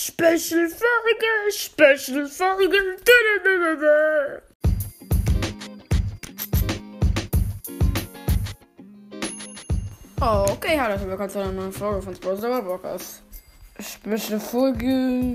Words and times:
Special 0.00 0.68
Folge, 0.68 1.50
Special 1.50 2.28
Folge. 2.28 2.78
Oh, 10.20 10.46
okay, 10.50 10.78
hallo, 10.78 11.00
willkommen 11.04 11.28
zu 11.28 11.40
einer 11.40 11.50
neuen 11.50 11.72
Folge 11.72 12.02
von 12.02 12.14
Sports 12.14 12.42
Podcast. 12.42 13.22
Special 13.80 14.38
Folge. 14.38 15.34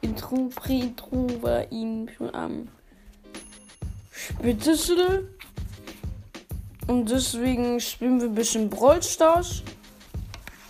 Intro, 0.00 0.48
Pre-Intro 0.54 1.42
war 1.42 1.70
ihm 1.70 2.08
schon 2.16 2.34
am 2.34 2.68
spätesten. 4.10 5.28
Und 6.86 7.10
deswegen 7.10 7.78
spielen 7.80 8.18
wir 8.18 8.28
ein 8.28 8.34
bisschen 8.34 8.70
Brawl 8.70 9.02
Stars. 9.02 9.62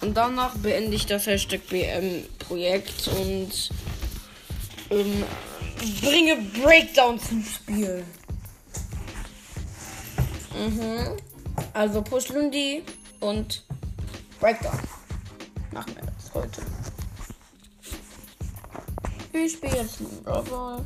Und 0.01 0.15
danach 0.17 0.57
beende 0.57 0.97
ich 0.97 1.07
das 1.07 1.27
Hashtag 1.27 1.67
BM-Projekt 1.69 3.09
und 3.09 3.71
ähm, 4.91 5.25
bringe 6.01 6.37
Breakdown 6.63 7.21
zum 7.21 7.45
Spiel. 7.45 8.05
Mhm. 10.55 11.17
Also 11.75 12.03
Push 12.03 12.29
Lundi 12.31 12.83
und 13.21 13.63
Breakdown. 14.41 14.79
Machen 15.73 15.95
wir 15.95 16.03
das 16.03 16.35
heute. 16.35 16.63
Ich 19.33 19.53
spiele 19.53 19.77
jetzt 19.77 20.25
Brawl. 20.25 20.85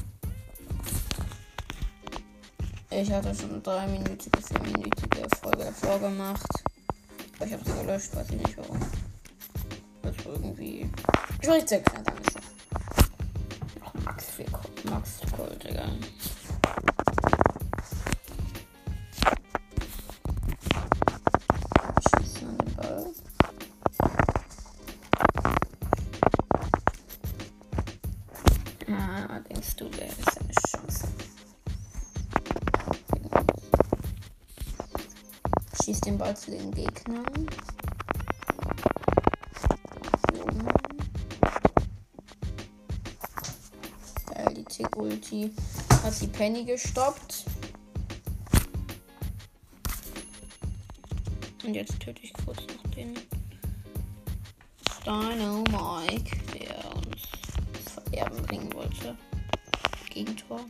Ich 2.90 3.10
hatte 3.10 3.34
schon 3.34 3.50
eine 3.50 3.60
dreiminütige, 3.60 4.40
vierminütige 4.40 5.26
Folge 5.42 5.64
davor 5.64 5.98
gemacht. 5.98 6.46
Ich 7.44 7.52
habe 7.52 7.64
sie 7.64 7.72
gelöscht, 7.72 8.14
weiß 8.14 8.30
ich 8.30 8.36
nicht 8.36 8.56
warum. 8.56 8.78
Irgendwie. 10.24 10.90
Dann 11.42 11.56
ist 11.56 11.72
es. 11.72 11.82
Ach, 13.84 13.94
Max 14.04 14.26
4 14.30 14.46
Max 14.90 15.20
Gold, 15.36 15.62
Digga. 15.62 15.88
Ah, 28.86 29.40
denkst 29.48 29.76
du, 29.76 29.88
der 29.88 30.06
ist 30.06 30.40
eine 30.40 30.52
Chance. 30.68 31.08
Schieß 35.82 36.00
den 36.00 36.16
Ball 36.18 36.36
zu 36.36 36.50
den 36.50 36.70
Gegnern. 36.70 37.48
Tick-Ulti 45.24 45.50
hat 46.02 46.20
die 46.20 46.26
Penny 46.26 46.64
gestoppt. 46.64 47.44
Und 51.64 51.74
jetzt 51.74 51.98
töte 52.00 52.22
ich 52.22 52.32
kurz 52.44 52.58
noch 52.58 52.90
den 52.92 53.14
Dino 55.04 55.64
Mike, 55.70 56.36
der 56.52 56.94
uns 56.94 57.22
das 57.72 57.92
Verderben 57.94 58.42
bringen 58.42 58.72
wollte. 58.74 59.16
Gegentor. 60.10 60.60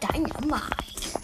Dynamite. 0.00 1.20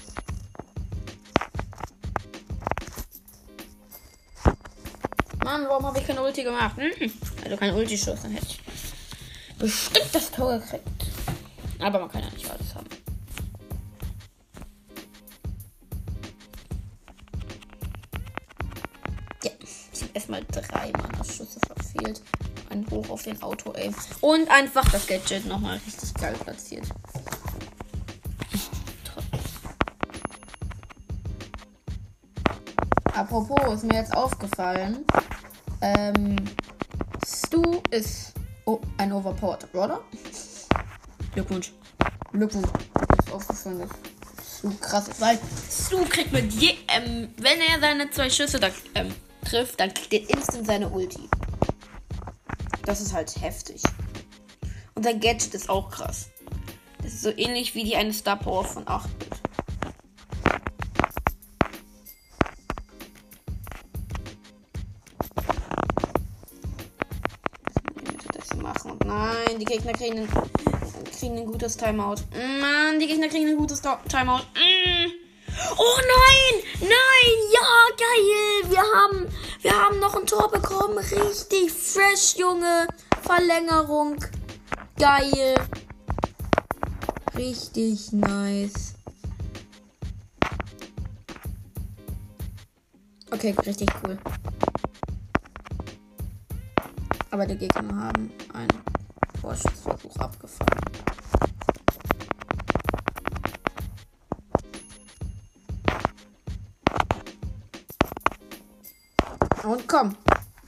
Mann, 5.43 5.67
warum 5.69 5.87
habe 5.87 5.99
ich 5.99 6.07
keine 6.07 6.23
Ulti 6.23 6.43
gemacht? 6.43 6.77
Hm. 6.77 7.13
Also 7.45 7.57
kein 7.59 7.75
Ulti-Schuss, 7.75 8.23
dann 8.23 8.33
hätte 8.33 8.47
ich 8.47 8.61
bestimmt 9.59 10.09
das 10.13 10.31
Tor 10.31 10.59
gekriegt. 10.59 11.07
Aber 11.79 12.01
man 12.01 12.11
kann 12.11 12.23
ja 12.23 12.31
nicht 12.31 12.51
alles 12.51 12.75
haben. 12.75 12.87
Ja, 19.43 19.51
ich 19.61 20.03
habe 20.03 20.11
erstmal 20.15 20.45
drei 20.45 20.91
Mana-Schüsse 20.93 21.61
verfehlt. 21.67 22.23
Ein 22.71 22.87
Hoch 22.91 23.11
auf 23.11 23.23
den 23.23 23.41
Auto-Aim. 23.43 23.95
Und 24.23 24.51
einfach 24.51 24.91
das 24.91 25.07
Gadget 25.07 25.47
nochmal 25.47 25.79
richtig 25.87 26.15
geil 26.15 26.35
platziert. 26.43 26.87
Apropos, 33.13 33.75
ist 33.75 33.85
mir 33.85 33.99
jetzt 33.99 34.17
aufgefallen. 34.17 35.05
Ähm, 35.83 36.37
ist 37.95 38.33
oh, 38.65 38.81
ein 38.99 39.13
overpowered 39.13 39.71
Brawler. 39.73 40.01
Glückwunsch. 41.33 41.73
Glückwunsch. 42.33 42.69
Ist 43.19 43.33
aufgefallen, 43.33 43.79
dass 43.79 44.59
Stu 44.59 44.71
krass 44.81 45.09
ist. 45.09 45.21
Weil 45.21 45.39
Stu 45.71 46.05
kriegt 46.05 46.33
mit 46.33 46.53
je, 46.53 46.75
ähm, 46.89 47.29
wenn 47.37 47.61
er 47.61 47.81
seine 47.81 48.11
zwei 48.11 48.29
Schüsse 48.29 48.59
da, 48.59 48.71
ähm, 48.95 49.15
trifft, 49.45 49.79
dann 49.79 49.95
kriegt 49.95 50.13
er 50.13 50.37
instant 50.37 50.67
seine 50.67 50.89
Ulti. 50.89 51.29
Das 52.85 53.01
ist 53.01 53.15
halt 53.15 53.35
heftig. 53.41 53.81
Und 54.95 55.05
sein 55.05 55.21
Gadget 55.21 55.55
ist 55.55 55.71
auch 55.71 55.91
krass. 55.91 56.31
Das 57.03 57.13
ist 57.13 57.23
so 57.23 57.31
ähnlich 57.31 57.75
wie 57.75 57.85
die 57.85 57.97
eine 57.97 58.13
Star 58.13 58.37
Power 58.37 58.65
von 58.65 58.85
8-Bit. 58.87 59.31
machen. 59.31 59.44
Die 69.65 69.73
Gegner 69.73 69.93
kriegen 69.93 70.19
ein, 70.19 70.29
kriegen 71.19 71.39
ein 71.39 71.47
gutes 71.47 71.77
Timeout. 71.77 72.17
Mann, 72.61 72.99
die 73.01 73.07
Gegner 73.07 73.29
kriegen 73.29 73.49
ein 73.49 73.57
gutes 73.57 73.81
Timeout. 73.81 74.43
Mm. 74.55 75.11
Oh 75.79 75.99
nein! 76.01 76.63
Nein! 76.81 77.35
Ja, 77.53 77.97
geil! 77.97 78.71
Wir 78.71 78.83
haben, 78.83 79.27
wir 79.63 79.73
haben 79.73 80.01
noch 80.01 80.17
ein 80.17 80.27
Tor 80.27 80.51
bekommen. 80.51 80.99
Richtig 80.99 81.73
fresh, 81.73 82.37
Junge. 82.37 82.87
Verlängerung. 83.23 84.17
Geil. 84.99 85.55
Richtig 87.37 88.13
nice. 88.13 88.95
Okay, 93.31 93.55
richtig 93.65 93.89
cool. 94.03 94.19
Aber 97.31 97.47
die 97.47 97.57
Gegner 97.57 97.97
haben 97.97 98.31
einen 98.53 98.94
Vorschussversuch 99.45 100.17
abgefangen. 100.17 100.81
Und 109.65 109.87
komm. 109.87 110.17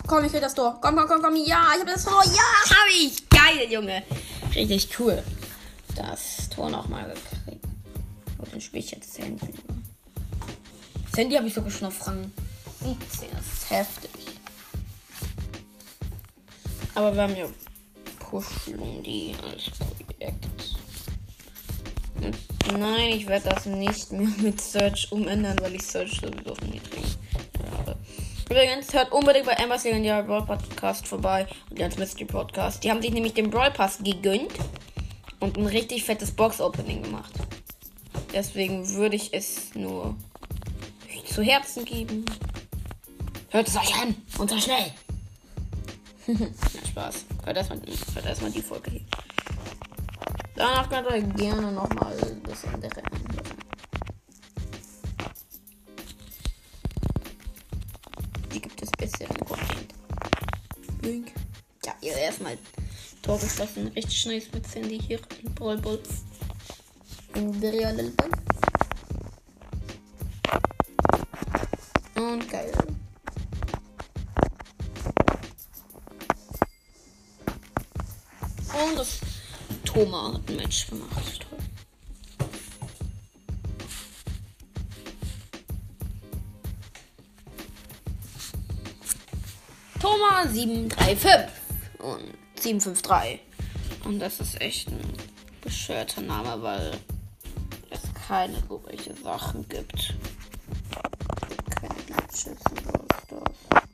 Komm, 0.06 0.25
ich 0.25 0.32
will 0.32 0.41
das 0.41 0.54
Tor. 0.54 0.78
Komm, 0.82 0.97
komm, 0.97 1.09
komm, 1.09 1.22
komm. 1.22 1.36
Ja, 1.36 1.70
ich 1.75 1.81
habe 1.81 1.91
das 1.91 2.04
Tor. 2.04 2.22
Ja, 2.25 2.76
habe 2.76 2.91
ich. 3.00 3.28
Geil, 3.31 3.70
Junge. 3.70 4.03
Richtig 4.54 4.88
cool. 4.98 5.22
Das 5.94 6.50
Tor 6.50 6.69
nochmal 6.69 7.09
gekriegt. 7.09 7.65
Und 8.38 8.53
dann 8.53 8.60
spiele 8.60 8.84
ich 8.84 8.91
jetzt. 8.91 9.19
Das 9.19 11.19
Handy 11.19 11.34
habe 11.34 11.47
ich 11.47 11.54
sogar 11.54 11.70
schon 11.70 11.88
auf 11.88 12.06
Rang 12.06 12.31
17. 12.82 13.31
Das 13.32 13.47
ist 13.47 13.70
heftig. 13.70 14.10
Aber 16.94 17.15
wir 17.15 17.22
haben 17.22 17.36
ja 17.36 17.47
Push-Lundi 18.31 19.34
als 19.42 19.70
Projekt. 20.04 20.47
Nein, 22.76 23.10
ich 23.10 23.26
werde 23.26 23.50
das 23.50 23.66
nicht 23.66 24.10
mehr 24.12 24.28
mit 24.38 24.60
Search 24.60 25.10
umändern, 25.12 25.56
weil 25.60 25.75
ich 25.75 25.82
Search 25.82 26.20
sowieso 26.20 26.50
auf 26.50 26.60
niedrig 26.62 27.16
habe. 27.76 27.97
Übrigens, 28.50 28.92
hört 28.92 29.12
unbedingt 29.12 29.47
bei 29.47 29.53
Embers 29.53 29.84
Legendary 29.84 30.27
Brawl 30.27 30.45
Podcast 30.45 31.06
vorbei 31.06 31.47
und 31.71 31.78
ganz 31.78 31.97
Mystery 31.97 32.24
Podcast. 32.24 32.83
Die 32.83 32.91
haben 32.91 33.03
sich 33.03 33.12
nämlich 33.12 33.34
den 33.34 33.51
Brawl 33.51 33.71
Pass 33.71 33.98
gegönnt 33.98 34.53
und 35.41 35.56
ein 35.56 35.66
richtig 35.66 36.04
fettes 36.04 36.33
Box-Opening 36.33 37.03
gemacht. 37.03 37.33
Deswegen 38.33 38.89
würde 38.95 39.16
ich 39.16 39.33
es 39.33 39.74
nur 39.74 40.16
zu 41.27 41.42
Herzen 41.42 41.84
geben. 41.84 42.24
Hört 43.51 43.68
es 43.68 43.77
euch 43.77 43.95
an 44.01 44.15
und 44.39 44.51
so 44.51 44.59
schnell. 44.59 44.92
Spaß. 46.91 47.27
Hört 47.47 47.59
erstmal, 47.59 47.81
hört 48.15 48.27
erstmal 48.27 48.51
die 48.51 48.60
Folge 48.60 48.91
hier. 48.91 49.01
Danach 50.57 50.91
könnt 50.91 51.09
ihr 51.09 51.22
gerne 51.22 51.71
nochmal 51.71 52.16
das 52.43 52.65
andere 52.65 53.04
anhören. 53.04 53.59
Die 58.53 58.60
gibt 58.60 58.83
es 58.83 58.91
bisher 58.91 59.31
im 59.31 59.45
Content. 59.45 59.95
Link. 61.03 61.33
Ja, 61.84 61.95
ihr 62.01 62.16
erstmal 62.16 62.59
Tor 63.22 63.39
geschossen. 63.39 63.92
Richtig 63.95 64.27
nice 64.27 64.53
mit 64.53 64.66
Sandy 64.66 65.01
hier 65.01 65.21
in 65.41 65.54
Brawl 65.54 65.78
Ball. 65.78 66.01
In 67.37 67.60
der 67.60 67.72
realen 67.72 68.16
Ball. 68.16 68.31
Und 72.16 72.51
geil. 72.51 72.72
Thomas 79.97 80.34
hat 80.34 80.51
ein 80.51 80.57
Match 80.57 80.89
gemacht. 80.89 81.47
Toll. 89.98 90.21
Thomas 90.21 90.53
735 90.53 91.51
und 92.01 92.34
753. 92.60 93.41
Und 94.04 94.19
das 94.19 94.39
ist 94.41 94.60
echt 94.60 94.89
ein 94.89 95.01
bescheuerter 95.63 96.21
Name, 96.21 96.63
weil 96.63 96.91
es 97.89 98.03
keine 98.28 98.63
solche 98.69 99.15
Sachen 99.15 99.66
gibt. 99.66 100.15
Keine 101.71 101.95
Glitches 102.03 102.49
und 102.49 103.13
das. 103.31 103.85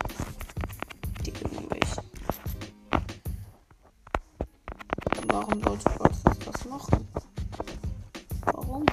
Warum 5.55 5.79
sollte 5.81 5.99
Gott 5.99 6.47
das 6.47 6.65
machen? 6.65 7.09
Warum? 8.47 8.87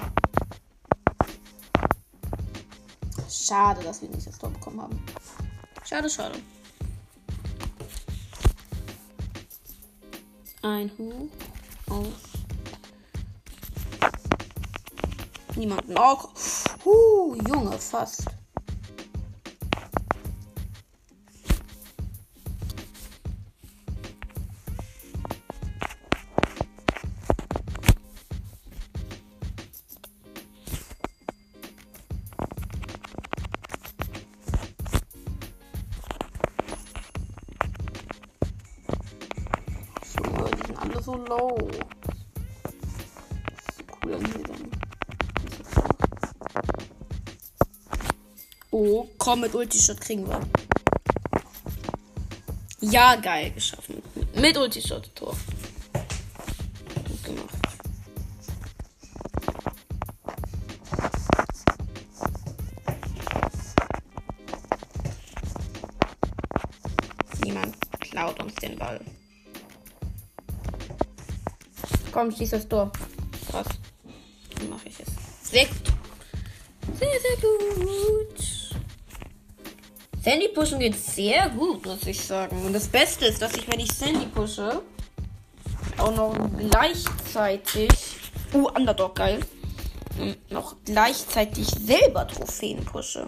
Schade, 3.30 3.82
dass 3.82 4.02
wir 4.02 4.10
nicht 4.10 4.26
das 4.26 4.38
Tor 4.38 4.50
bekommen 4.50 4.82
haben. 4.82 5.02
Schade, 5.84 6.10
schade. 6.10 6.38
Ein 10.62 10.90
Hoch 10.98 11.28
auf 11.88 12.12
niemanden. 15.56 15.94
Oh, 15.96 16.18
huh, 16.84 17.36
Junge, 17.48 17.78
fast. 17.78 18.39
Oh, 48.72 49.08
komm, 49.18 49.40
mit 49.40 49.52
Ulti-Shot 49.52 50.00
kriegen 50.00 50.28
wir. 50.28 50.40
Ja, 52.80 53.16
geil, 53.16 53.50
geschaffen. 53.50 54.00
Mit 54.34 54.56
Ulti-Shot, 54.56 55.10
Tor. 55.14 55.36
Gut 57.08 57.24
gemacht. 57.24 57.58
Niemand 67.42 67.76
klaut 68.00 68.40
uns 68.40 68.54
den 68.54 68.78
Ball. 68.78 69.00
Komm, 72.12 72.30
schieß 72.30 72.50
das 72.50 72.68
Tor. 72.68 72.92
Sandy 80.22 80.48
pushen 80.48 80.78
geht 80.78 80.96
sehr 80.96 81.48
gut, 81.48 81.86
muss 81.86 82.06
ich 82.06 82.20
sagen. 82.20 82.62
Und 82.66 82.74
das 82.74 82.88
Beste 82.88 83.24
ist, 83.26 83.40
dass 83.40 83.54
ich, 83.54 83.66
wenn 83.72 83.80
ich 83.80 83.90
Sandy 83.90 84.26
pushe, 84.26 84.82
auch 85.96 86.14
noch 86.14 86.34
gleichzeitig. 86.58 87.90
Uh, 88.52 88.68
Underdog, 88.68 89.14
geil. 89.14 89.40
Und 90.18 90.50
noch 90.50 90.76
gleichzeitig 90.84 91.66
selber 91.68 92.26
Trophäen 92.26 92.84
pushe. 92.84 93.24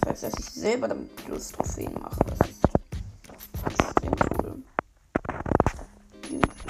Das 0.00 0.10
heißt, 0.10 0.22
dass 0.22 0.32
ich 0.38 0.46
selber 0.46 0.88
damit 0.88 1.14
plus 1.16 1.52
Trophäen 1.52 1.92
mache. 1.94 2.20
Das 2.28 2.48
ist 2.48 2.64
extrem 3.66 4.12
cool. 4.42 4.62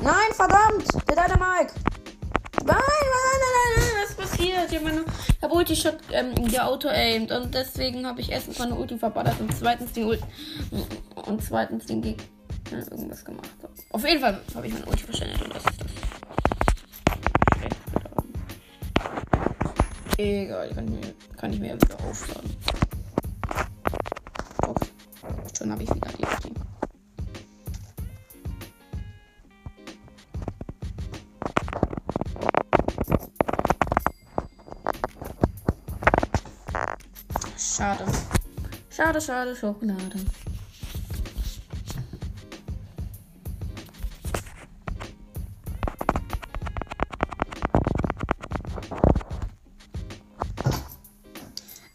Nein, 0.02 0.32
verdammt! 0.32 0.86
Der 1.08 1.14
Dynamike! 1.14 1.74
Nein, 2.64 2.76
nein, 2.76 3.27
passiert? 4.38 4.70
Ich 4.70 4.76
habe 4.76 4.84
meine 4.84 5.04
ich 5.28 5.42
hab 5.42 5.52
Ulti 5.52 5.76
Shot 5.76 5.96
ähm, 6.12 6.34
der 6.50 6.66
Auto 6.66 6.88
aimed 6.88 7.32
und 7.32 7.54
deswegen 7.54 8.06
habe 8.06 8.20
ich 8.20 8.30
erstens 8.30 8.58
meine 8.58 8.74
Ulti 8.74 8.98
verballert 8.98 9.40
und 9.40 9.54
zweitens 9.56 9.92
den 9.92 10.04
Ulti 10.04 10.24
und 11.26 11.42
zweitens 11.42 11.86
den 11.86 12.02
Gegner 12.02 12.24
irgendwas 12.72 13.24
gemacht. 13.24 13.48
Auf 13.90 14.06
jeden 14.06 14.20
Fall 14.20 14.40
habe 14.54 14.66
ich 14.66 14.72
meine 14.72 14.86
Ulti 14.86 15.04
verschwendet 15.04 15.42
und 15.42 15.54
das 15.54 15.64
ist 15.64 15.80
das. 15.80 15.88
Egal, 20.18 20.68
kann 20.74 20.84
ich 20.84 20.90
mir, 20.90 21.14
kann 21.36 21.52
ich 21.52 21.60
mir 21.60 21.74
wieder 21.74 21.96
aufladen. 22.04 22.56
Okay. 24.66 24.86
Schon 25.56 25.70
habe 25.70 25.82
ich 25.84 25.90
Schade, 39.08 39.22
schade, 39.22 39.56
Schokolade. 39.56 40.18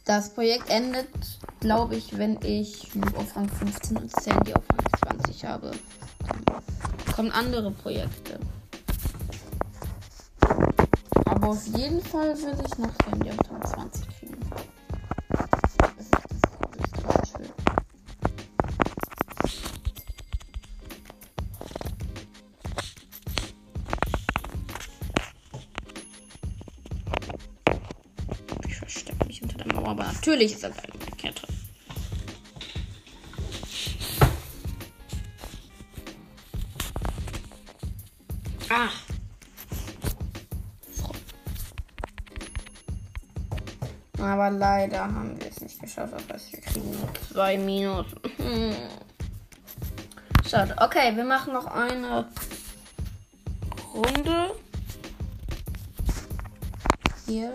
Das 0.05 0.33
Projekt 0.33 0.67
endet, 0.71 1.07
glaube 1.59 1.97
ich, 1.97 2.17
wenn 2.17 2.39
ich 2.41 2.87
auf 3.15 3.35
Rang 3.35 3.47
15 3.47 3.97
und 3.97 4.19
Sandy 4.19 4.55
auf 4.55 4.63
Rang 4.71 5.19
20 5.19 5.45
habe. 5.45 5.69
Dann 6.27 7.13
kommen 7.13 7.31
andere 7.31 7.69
Projekte. 7.69 8.39
Aber 11.25 11.49
auf 11.49 11.67
jeden 11.77 12.01
Fall 12.01 12.35
will 12.37 12.57
ich 12.65 12.77
noch 12.79 12.91
Sandy 13.05 13.29
auf 13.29 13.42
natürlich 30.23 30.53
ist 30.53 30.63
das 30.63 30.71
eine 30.79 31.15
Kette. 31.17 31.41
Ah. 38.69 38.87
Aber 44.21 44.49
leider 44.49 45.01
haben 45.01 45.37
wir 45.41 45.47
es 45.49 45.59
nicht 45.59 45.81
geschafft. 45.81 46.13
Das 46.29 46.49
wir 46.53 46.61
kriegen 46.61 46.91
nur 46.91 47.09
zwei 47.29 47.57
Minus. 47.57 48.05
Hm. 48.37 48.75
Schade. 50.49 50.75
Okay, 50.79 51.15
wir 51.15 51.25
machen 51.25 51.53
noch 51.53 51.65
eine 51.65 52.29
Runde. 53.93 54.51
Hier. 57.25 57.53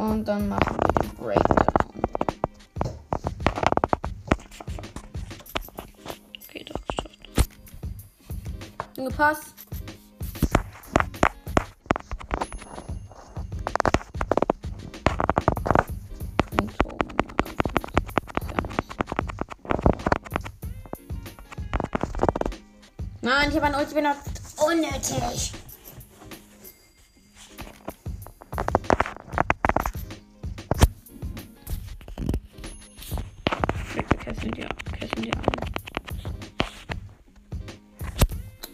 Und 0.00 0.24
dann 0.24 0.48
machen 0.48 0.78
wir 0.78 1.02
den 1.02 1.14
Breakdown. 1.16 1.74
Okay, 6.48 6.64
doch 6.64 6.80
geschafft. 6.86 7.18
Gepasst. 8.94 9.54
Nein, 23.20 23.50
ich 23.50 23.56
habe 23.56 23.66
ein 23.66 23.74
Ulti 23.74 23.94
benutzt. 23.94 24.62
Unnötig. 24.66 25.59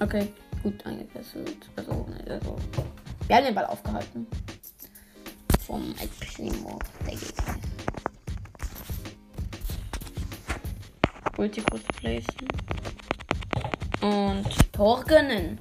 Okay, 0.07 0.33
gut 0.63 0.87
angekesselt. 0.87 1.69
Also, 1.75 2.07
also. 2.29 2.57
Wir 3.27 3.37
haben 3.37 3.45
den 3.45 3.55
Ball 3.57 3.67
aufgehalten. 3.67 4.25
Vom 5.67 5.93
El 6.01 6.07
Primo 6.21 6.79
der 7.05 7.17
Gegner. 7.17 7.57
Ulti 11.37 11.61
kurz 11.61 11.83
placen. 11.97 12.49
Und 14.01 14.73
Tor 14.73 15.03
gönnen. 15.03 15.59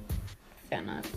Sehr 0.70 0.82
nice. 0.82 1.08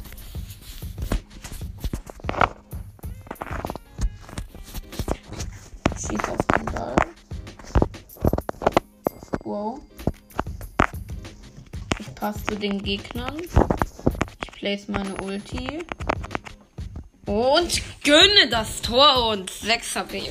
Schieß 6.00 6.29
auf 6.29 6.38
Ich 12.19 12.21
passe 12.21 12.43
zu 12.47 12.55
den 12.57 12.83
Gegnern. 12.83 13.38
Ich 14.43 14.51
place 14.51 14.89
meine 14.89 15.15
Ulti. 15.23 15.79
Und 17.25 17.81
gönne 18.03 18.49
das 18.51 18.81
Tor 18.81 19.29
und 19.29 19.49
6 19.49 19.95
HP. 19.95 20.23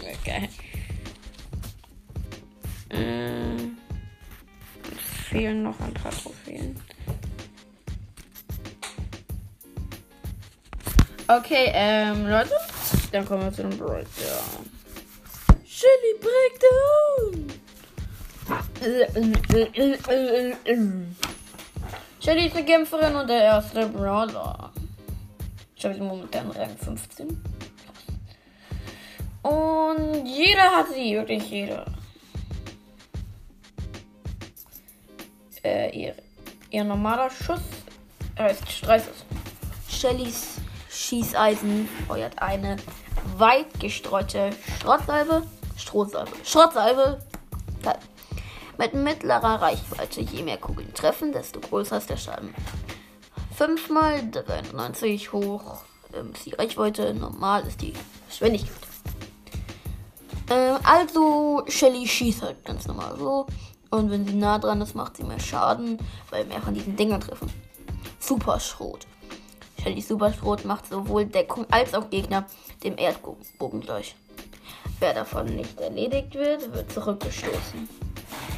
Äh, 2.91 3.55
es 4.85 5.29
fehlen 5.31 5.63
noch 5.63 5.81
ein 5.81 5.95
paar 5.95 6.13
Trophäen. 6.13 6.79
Okay, 11.27 11.71
ähm, 11.73 12.27
Leute. 12.27 12.53
Dann 13.13 13.25
kommen 13.25 13.45
wir 13.45 13.53
zu 13.55 13.63
dem 13.63 13.79
Breakdown. 13.79 14.05
Shelly 15.65 16.19
Breakdown! 16.21 17.49
Shelly 22.29 22.45
ist 22.45 22.57
eine 22.57 22.67
Kämpferin 22.67 23.15
und 23.17 23.27
der 23.27 23.43
erste 23.43 23.87
Brawler. 23.87 24.71
Ich 25.75 25.83
habe 25.83 25.95
sie 25.95 26.03
momentan 26.03 26.51
Rang 26.51 26.77
15. 26.77 27.43
Und 29.41 30.27
jeder 30.27 30.77
hat 30.77 30.89
sie, 30.93 31.15
wirklich 31.15 31.51
jeder. 31.51 31.87
Äh, 35.65 35.99
ihr, 35.99 36.15
ihr 36.69 36.85
normaler 36.85 37.31
Schuss 37.31 37.63
heißt 38.39 38.73
Streißes. 38.73 39.25
Shellys 39.89 40.57
Schießeisen 40.91 41.89
feuert 42.07 42.43
eine 42.43 42.77
weit 43.39 43.81
gestreute 43.81 44.51
Schrottsalve. 44.83 45.45
Strohsalve. 45.79 46.33
Schrottsalve. 46.45 47.27
Mit 48.79 48.95
mittlerer 48.95 49.61
Reichweite. 49.61 50.21
Je 50.21 50.45
mehr 50.45 50.57
Kugeln 50.57 50.95
treffen, 50.95 51.33
desto 51.33 51.59
größer 51.59 51.99
ist 51.99 52.11
der 52.11 52.17
Schaden. 52.17 52.55
5 53.57 53.91
mal 53.91 54.23
93 54.31 55.33
hoch 55.33 55.83
ähm, 56.15 56.31
ist 56.33 56.47
die 56.47 56.55
Reichweite. 56.55 57.13
Normal 57.13 57.67
ist 57.67 57.83
die 57.83 57.93
Geschwindigkeit. 58.29 58.71
Ähm, 60.49 60.77
also, 60.85 61.65
Shelly 61.67 62.07
schießt 62.07 62.43
halt 62.43 62.65
ganz 62.65 62.87
normal 62.87 63.17
so. 63.19 63.47
Und 63.91 64.13
wenn 64.13 64.25
sie 64.25 64.35
nah 64.35 64.61
dran 64.61 64.81
ist, 64.81 64.95
macht 64.95 65.17
sie 65.17 65.25
mehr 65.25 65.41
Schaden, 65.41 65.99
weil 66.31 66.45
mehr 66.45 66.63
von 66.63 66.73
diesen 66.73 66.95
Dingern 66.95 67.21
treffen. 67.21 67.51
Superschrot. 68.21 69.09
Shelly 69.83 70.03
Superschrot 70.03 70.65
macht 70.65 70.89
sowohl 70.89 71.27
Deckung 71.27 71.67
als 71.71 71.95
auch 71.95 72.11
Gegner 72.11 72.47
dem 72.85 72.97
Erdbogen 72.97 73.81
gleich. 73.81 74.15
Wer 75.01 75.15
davon 75.15 75.47
nicht 75.47 75.81
erledigt 75.81 76.35
wird, 76.35 76.73
wird 76.73 76.93
zurückgestoßen. 76.93 78.08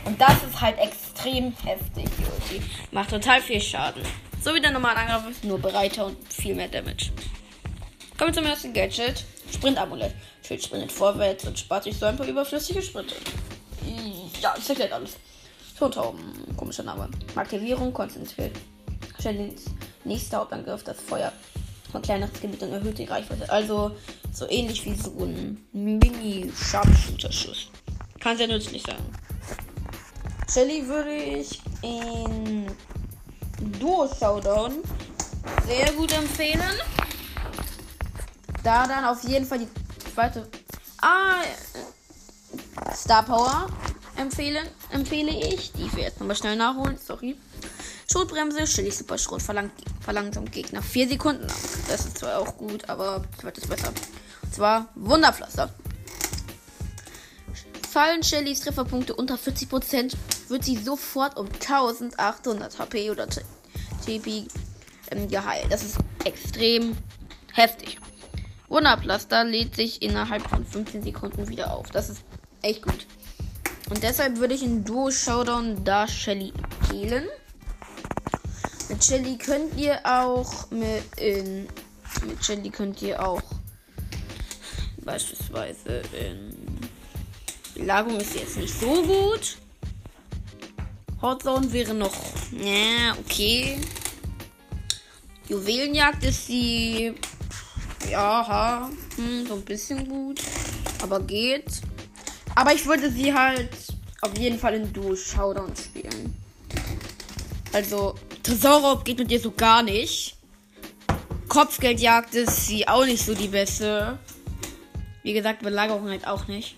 Und 0.04 0.20
das 0.20 0.42
ist 0.42 0.60
halt 0.60 0.78
extrem 0.78 1.52
heftig, 1.64 2.08
Ulti. 2.18 2.62
Macht 2.90 3.10
total 3.10 3.40
viel 3.40 3.60
Schaden. 3.60 4.02
So 4.42 4.54
wie 4.54 4.60
der 4.60 4.72
normale 4.72 4.96
Angriff 4.96 5.42
nur 5.44 5.58
breiter 5.58 6.06
und 6.06 6.32
viel 6.32 6.54
mehr 6.54 6.68
Damage. 6.68 7.10
Kommen 8.16 8.30
wir 8.30 8.34
zum 8.34 8.46
ersten 8.46 8.72
Gadget. 8.72 9.24
Sprint-Amulett. 9.52 10.14
Schild 10.46 10.64
sprintet 10.64 10.92
vorwärts 10.92 11.46
und 11.46 11.58
spart 11.58 11.84
sich 11.84 11.96
so 11.96 12.06
ein 12.06 12.16
paar 12.16 12.26
überflüssige 12.26 12.82
Sprinte. 12.82 13.14
Ja, 14.40 14.52
das 14.54 14.68
erklärt 14.68 14.92
alles. 14.92 15.16
Tontauben, 15.78 16.20
komischer 16.56 16.82
Name. 16.82 17.08
Aktivierung, 17.36 17.92
konzentriert. 17.92 18.56
Shellys 19.20 19.66
nächster 20.04 20.38
Hauptangriff, 20.38 20.82
das 20.82 21.00
Feuer 21.00 21.32
von 21.90 22.02
kleineres 22.02 22.40
Gebiet 22.40 22.62
und 22.62 22.72
erhöht 22.72 22.98
die 22.98 23.04
Reichweite. 23.04 23.50
Also 23.50 23.96
so 24.32 24.48
ähnlich 24.48 24.84
wie 24.84 24.94
so 24.94 25.10
ein 25.20 25.64
Mini-Sharpshooter-Schuss. 25.72 27.68
Kann 28.18 28.36
sehr 28.36 28.48
nützlich 28.48 28.82
sein. 28.82 28.96
Shelly 30.52 30.84
würde 30.86 31.14
ich 31.14 31.62
in 31.82 32.66
Duo 33.78 34.08
Showdown 34.08 34.82
sehr 35.64 35.92
gut 35.92 36.12
empfehlen. 36.12 36.60
Da 38.64 38.86
dann 38.88 39.04
auf 39.04 39.22
jeden 39.22 39.46
Fall 39.46 39.60
die 39.60 39.68
zweite. 40.12 40.48
Ah, 41.00 41.42
Star 42.92 43.22
Power 43.22 43.68
empfehlen, 44.16 44.66
empfehle 44.90 45.30
ich. 45.30 45.70
Die 45.72 45.90
wir 45.94 46.02
jetzt 46.02 46.18
nochmal 46.18 46.34
schnell 46.34 46.56
nachholen. 46.56 46.98
Sorry. 46.98 47.36
Schrotbremse, 48.10 48.66
Shelly 48.66 48.90
Super 48.90 49.18
Schrot 49.18 49.42
verlangt, 49.42 49.72
verlangsamt 50.00 50.50
Gegner 50.50 50.82
4 50.82 51.10
Sekunden 51.10 51.46
lang. 51.46 51.56
Das 51.88 52.06
ist 52.06 52.18
zwar 52.18 52.38
auch 52.38 52.56
gut, 52.56 52.88
aber 52.88 53.22
zweites 53.40 53.68
besser. 53.68 53.92
Und 54.42 54.52
zwar 54.52 54.88
Wunderpflaster. 54.96 55.72
Fallen 57.88 58.22
Shellys 58.22 58.60
Trefferpunkte 58.60 59.14
unter 59.16 59.34
40%, 59.34 60.14
wird 60.50 60.64
sie 60.64 60.76
sofort 60.76 61.36
um 61.36 61.46
1800 61.46 62.78
HP 62.78 63.10
oder 63.10 63.26
TP 64.04 64.46
ähm, 65.10 65.28
geheilt. 65.28 65.66
Das 65.70 65.82
ist 65.82 65.98
extrem 66.24 66.96
heftig. 67.52 67.98
Wunderpflaster 68.68 69.44
lädt 69.44 69.74
sich 69.74 70.02
innerhalb 70.02 70.48
von 70.48 70.64
15 70.64 71.02
Sekunden 71.02 71.48
wieder 71.48 71.72
auf. 71.72 71.90
Das 71.90 72.08
ist 72.08 72.22
echt 72.62 72.82
gut. 72.82 73.06
Und 73.90 74.02
deshalb 74.02 74.38
würde 74.38 74.54
ich 74.54 74.62
in 74.62 74.84
Duo 74.84 75.10
Showdown 75.10 75.84
da 75.84 76.06
Shelly 76.06 76.52
empfehlen. 76.56 77.24
Mit 78.88 79.04
Shelly 79.04 79.36
könnt 79.36 79.76
ihr 79.76 80.00
auch 80.04 80.70
mit, 80.70 81.02
in, 81.16 81.66
mit 82.26 82.44
Shelly 82.44 82.70
könnt 82.70 83.02
ihr 83.02 83.24
auch 83.24 83.42
beispielsweise 85.04 86.02
in 86.12 86.54
Belagerung 87.74 88.20
ist 88.20 88.34
jetzt 88.34 88.56
nicht 88.56 88.78
so 88.78 89.02
gut. 89.02 89.56
Hotzone 91.22 91.72
wäre 91.72 91.94
noch, 91.94 92.14
ja, 92.52 93.16
okay. 93.18 93.78
Juwelenjagd 95.48 96.24
ist 96.24 96.46
sie, 96.46 97.14
ja, 98.10 98.90
hm, 99.16 99.46
so 99.46 99.54
ein 99.54 99.64
bisschen 99.64 100.08
gut, 100.08 100.40
aber 101.02 101.20
geht. 101.20 101.80
Aber 102.54 102.72
ich 102.72 102.86
würde 102.86 103.10
sie 103.10 103.34
halt 103.34 103.70
auf 104.20 104.36
jeden 104.38 104.58
Fall 104.58 104.74
in 104.74 104.92
Duo 104.92 105.16
Showdown 105.16 105.72
spielen. 105.76 106.36
Also, 107.72 108.14
Tresorraub 108.42 109.04
geht 109.04 109.18
mit 109.18 109.30
ihr 109.30 109.40
so 109.40 109.50
gar 109.50 109.82
nicht. 109.82 110.36
Kopfgeldjagd 111.48 112.34
ist 112.34 112.66
sie 112.66 112.86
auch 112.86 113.04
nicht 113.04 113.24
so 113.24 113.34
die 113.34 113.48
beste. 113.48 114.18
Wie 115.22 115.32
gesagt, 115.32 115.62
Belagerung 115.62 116.08
halt 116.08 116.26
auch 116.26 116.46
nicht. 116.46 116.76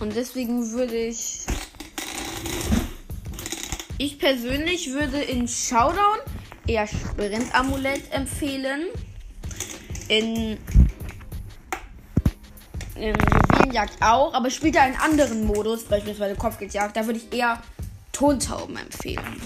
Und 0.00 0.14
deswegen 0.16 0.70
würde 0.70 0.96
ich. 0.96 1.40
Ich 4.02 4.18
persönlich 4.18 4.94
würde 4.94 5.20
in 5.20 5.46
Showdown 5.46 6.16
eher 6.66 6.86
Sprint-Amulett 6.86 8.10
empfehlen. 8.10 8.86
In 10.08 10.56
in 12.94 13.14
Juwelenjagd 13.14 14.02
auch, 14.02 14.32
aber 14.32 14.48
spielt 14.48 14.76
da 14.76 14.84
einen 14.84 14.96
anderen 14.96 15.44
Modus, 15.44 15.84
beispielsweise 15.84 16.34
Kopfgeldjagd, 16.34 16.96
da 16.96 17.04
würde 17.04 17.18
ich 17.18 17.30
eher 17.30 17.62
Tontauben 18.10 18.78
empfehlen. 18.78 19.42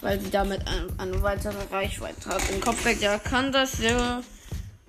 Weil 0.00 0.18
sie 0.18 0.30
damit 0.30 0.66
eine, 0.66 0.88
eine 0.96 1.22
weitere 1.22 1.62
Reichweite 1.70 2.30
hat. 2.30 2.48
In 2.48 2.62
Kopfgeldjagd 2.62 3.26
kann 3.26 3.52
das 3.52 3.72
sehr 3.72 4.22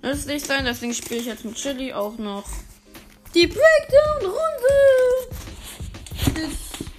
nützlich 0.00 0.44
sein, 0.44 0.64
deswegen 0.64 0.94
spiele 0.94 1.20
ich 1.20 1.26
jetzt 1.26 1.44
mit 1.44 1.56
Chili 1.56 1.92
auch 1.92 2.16
noch 2.16 2.44
die 3.34 3.48
Breakdown-Runde. 3.48 4.38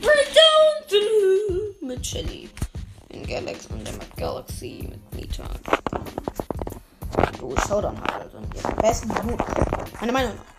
Breakdown 0.02 0.75
mit 1.82 2.02
Chili. 2.02 2.50
In 3.10 3.26
Galaxy 3.26 3.68
und 3.72 3.86
der 3.86 3.94
mit 3.94 4.18
Galaxy 4.18 4.88
mit 4.90 5.14
Nita. 5.14 5.44
Du 7.40 7.56
Showdown 7.68 7.96
halt, 8.02 8.24
also 8.24 8.38
in 8.38 8.52
ihrem 8.56 8.76
besten 8.78 9.10
Mut. 9.28 9.40
Meine 10.00 10.12
Meinung 10.12 10.34
nach. 10.36 10.56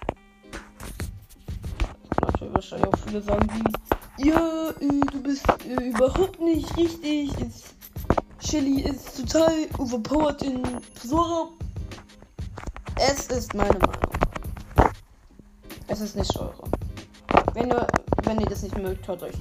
Leute, 2.23 2.55
wahrscheinlich 2.55 2.89
auch 2.89 2.99
viele 3.07 3.23
sagen 3.23 3.49
wie, 3.53 4.29
ja, 4.29 4.71
äh, 4.81 5.01
du 5.13 5.23
bist 5.23 5.45
äh, 5.67 5.89
überhaupt 5.89 6.41
nicht 6.41 6.77
richtig. 6.77 7.31
Ist, 7.41 7.75
Shelly 8.39 8.83
ist 8.83 9.17
total 9.17 9.53
overpowered 9.79 10.43
in 10.43 10.63
Tresora. 10.95 11.49
Es 12.97 13.27
ist 13.27 13.53
meine 13.55 13.79
Meinung. 13.79 14.93
Es 15.89 16.01
ist 16.01 16.17
nicht 16.17 16.35
eure. 16.39 16.65
Wenn 17.53 17.69
ihr, 17.69 17.87
wenn 18.25 18.41
ihr 18.41 18.47
das 18.47 18.63
nicht 18.63 18.77
mögt, 18.79 19.07
hört 19.07 19.23
euch. 19.23 19.35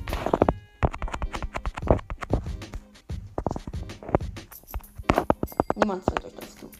Niemand 5.86 6.04
zwingt 6.04 6.25
euch 6.25 6.34
das 6.34 6.56
zu. 6.56 6.72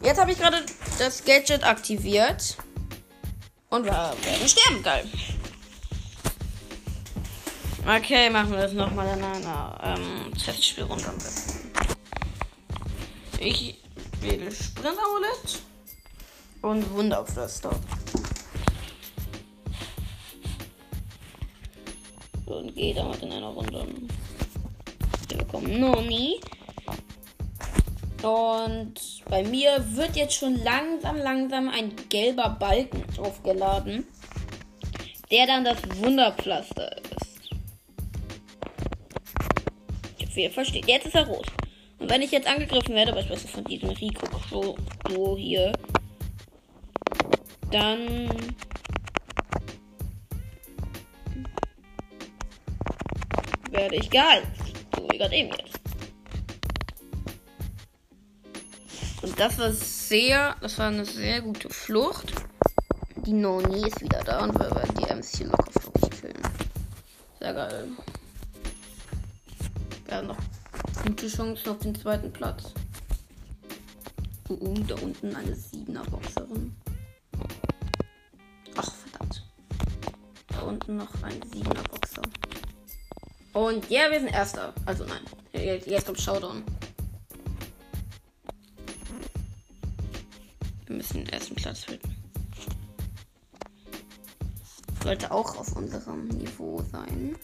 Jetzt 0.00 0.18
habe 0.18 0.32
ich 0.32 0.38
gerade 0.38 0.64
das 0.98 1.22
Gadget 1.22 1.62
aktiviert. 1.62 2.56
Und 3.68 3.84
wir 3.84 3.92
werden 3.92 4.48
sterben. 4.48 4.82
Geil. 4.82 5.06
Okay, 7.86 8.30
machen 8.30 8.52
wir 8.52 8.60
das 8.60 8.72
nochmal 8.72 9.14
in 9.14 9.22
einer 9.22 9.78
ähm, 9.82 10.32
Testspielrunde 10.42 11.06
am 11.06 11.16
besten. 11.16 11.70
Ich 13.40 13.78
wähle 14.22 14.50
Sprint-Amulett 14.50 15.60
und 16.62 16.90
Wunderpflaster. 16.94 17.78
Und 22.46 22.74
gehe 22.74 22.94
damit 22.94 23.20
in 23.20 23.32
einer 23.32 23.48
Runde. 23.48 23.86
Wir 25.28 25.36
bekommen 25.36 25.78
Noni. 25.78 26.40
Und 28.26 29.22
bei 29.30 29.44
mir 29.44 29.84
wird 29.94 30.16
jetzt 30.16 30.34
schon 30.34 30.60
langsam, 30.64 31.16
langsam 31.16 31.68
ein 31.68 31.94
gelber 32.08 32.56
Balken 32.58 33.04
aufgeladen, 33.20 34.04
der 35.30 35.46
dann 35.46 35.64
das 35.64 35.76
Wunderpflaster 35.98 36.96
ist. 36.96 37.26
Wir 40.34 40.50
verstehen. 40.50 40.84
Jetzt 40.88 41.06
ist 41.06 41.14
er 41.14 41.28
rot. 41.28 41.46
Und 42.00 42.10
wenn 42.10 42.20
ich 42.20 42.32
jetzt 42.32 42.48
angegriffen 42.48 42.96
werde, 42.96 43.12
beispielsweise 43.12 43.48
von 43.48 43.64
diesem 43.64 43.90
Rico 43.90 44.26
Crow 44.26 45.38
hier, 45.38 45.72
dann 47.70 48.28
werde 53.70 53.94
ich 53.94 54.10
geheilt. 54.10 54.48
So 54.96 55.08
wie 55.10 55.16
gerade 55.16 55.34
eben 55.36 55.50
jetzt. 55.50 55.65
Das 59.36 59.58
war 59.58 59.72
sehr, 59.72 60.56
das 60.60 60.78
war 60.78 60.88
eine 60.88 61.04
sehr 61.04 61.42
gute 61.42 61.68
Flucht. 61.68 62.32
Die 63.24 63.32
Noni 63.32 63.86
ist 63.86 64.00
wieder 64.00 64.20
da 64.24 64.44
und 64.44 64.54
wir 64.54 64.70
werden 64.70 64.94
die 64.96 65.36
hier 65.36 65.46
locker 65.46 65.80
flockig 65.80 66.20
killen. 66.20 66.42
Sehr 67.40 67.54
geil. 67.54 67.88
Wir 70.06 70.16
haben 70.16 70.26
noch 70.28 70.38
gute 71.04 71.28
Chancen 71.28 71.68
auf 71.68 71.78
den 71.78 71.94
zweiten 71.94 72.32
Platz. 72.32 72.72
Uh, 74.48 74.54
uh, 74.54 74.74
da 74.86 74.94
unten 74.94 75.34
eine 75.34 75.52
7er 75.52 76.08
Boxerin. 76.08 76.74
Ach, 78.76 78.92
verdammt. 78.92 79.42
Da 80.48 80.60
unten 80.60 80.96
noch 80.96 81.22
ein 81.22 81.40
7er 81.40 81.88
Boxer. 81.90 82.22
Und 83.52 83.90
ja, 83.90 84.10
wir 84.10 84.20
sind 84.20 84.32
Erster. 84.32 84.72
Also 84.86 85.04
nein. 85.04 85.20
Jetzt 85.52 86.06
kommt 86.06 86.20
Showdown. 86.20 86.62
Platz 91.66 91.82
finden. 91.82 92.14
Sollte 95.02 95.32
auch 95.32 95.56
auf 95.58 95.74
unserem 95.74 96.28
Niveau 96.28 96.80
sein. 96.92 97.36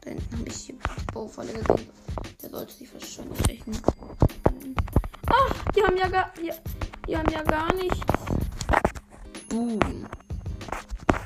Da 0.00 0.10
hinten 0.10 0.38
habe 0.38 0.48
ich 0.48 0.56
hier 0.56 0.76
Baufalle 1.12 1.52
gesehen. 1.52 1.88
Der 2.42 2.50
sollte 2.50 2.72
sich 2.72 2.94
wahrscheinlich 2.94 3.48
rechnen. 3.48 3.82
Ach, 5.26 5.70
die 5.74 5.82
haben 5.82 5.96
ja 5.96 6.08
gar. 6.08 6.32
Die, 6.40 6.52
die 7.08 7.16
haben 7.16 7.32
ja 7.32 7.42
gar 7.42 7.74
nichts. 7.74 7.98
Boom. 9.48 10.06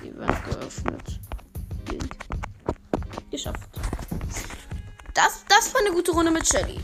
Die 0.02 0.16
werden 0.16 0.37
geöffnet. 0.50 1.21
Geschafft. 3.30 3.68
Das, 5.12 5.44
das 5.47 5.75
war 5.75 5.83
eine 5.83 5.94
gute 5.94 6.12
Runde 6.12 6.30
mit 6.30 6.49
Shelly. 6.49 6.80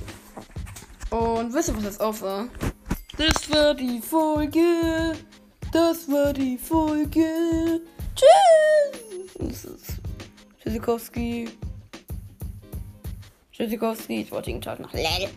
Und 1.08 1.54
wisst 1.54 1.70
ihr, 1.70 1.76
was 1.78 1.84
jetzt 1.84 2.00
auf 2.02 2.20
war? 2.20 2.46
Das 3.20 3.50
war 3.50 3.74
die 3.74 4.00
Folge. 4.00 5.12
Das 5.70 6.10
war 6.10 6.32
die 6.32 6.56
Folge. 6.56 7.82
Tschüss. 8.16 9.66
Tschüssikowski. 10.62 11.50
Tschüssikowski. 13.52 14.23
Ich 14.23 14.32
wollte 14.32 14.50
ihn 14.50 14.62
Tag 14.62 14.80
nach 14.80 14.95
Lell. 14.95 15.28